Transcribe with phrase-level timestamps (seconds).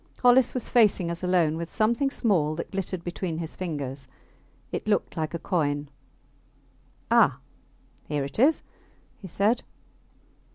[0.23, 4.07] Hollis was facing us alone with something small that glittered between his fingers.
[4.71, 5.89] It looked like a coin.
[7.11, 7.37] Ah!
[8.07, 8.63] here it is,
[9.21, 9.61] he said.